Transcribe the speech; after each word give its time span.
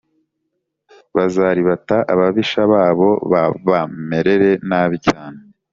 Bazaribata 1.15 1.97
abibisha 2.11 2.61
babo 2.71 3.09
babamerere 3.31 4.49
nabi 4.69 4.97
cyane 5.07 5.39